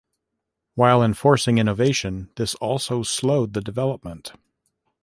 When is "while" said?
0.73-1.03